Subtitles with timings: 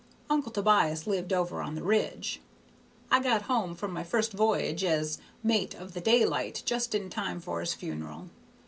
[0.31, 2.41] Uncle Tobias lived over on the Ridge.
[3.11, 7.39] I got home from my first v'y'ge as mate of the Daylight just in time
[7.39, 8.29] for his funeral.